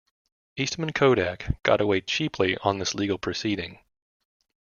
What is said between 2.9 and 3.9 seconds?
legal proceeding.